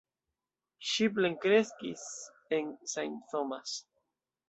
[0.91, 2.09] Ŝi plenkreskis
[2.59, 3.25] en St.
[3.35, 3.81] Thomas.